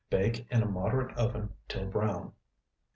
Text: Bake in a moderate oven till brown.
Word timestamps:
Bake 0.09 0.47
in 0.51 0.63
a 0.63 0.65
moderate 0.65 1.15
oven 1.15 1.53
till 1.67 1.85
brown. 1.87 2.33